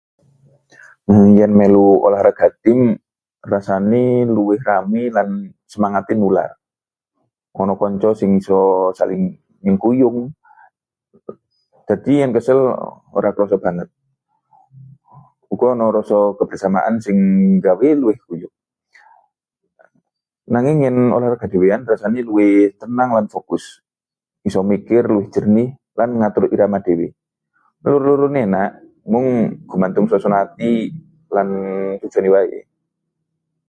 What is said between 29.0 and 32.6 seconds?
mung gumantung swasana ati lan tujuané wae.